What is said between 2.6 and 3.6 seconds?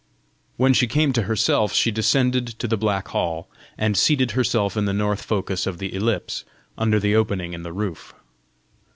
the black hall,